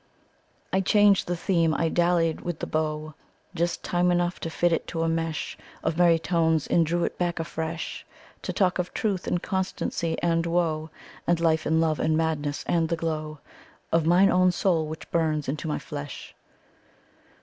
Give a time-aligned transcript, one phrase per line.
[0.73, 1.75] "I changed the theme.
[1.75, 3.13] I dallied with the bow
[3.53, 7.19] Just time enough to fit it to a mesh Of merry tones, and drew it
[7.19, 8.03] back afresh,
[8.41, 10.89] To talk of truth, and constancy, and woe,
[11.27, 13.41] And life, and love, and madness, and the glow
[13.91, 16.33] Of mine own soul which burns into my flesh."